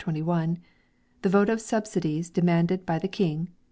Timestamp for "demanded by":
2.31-2.97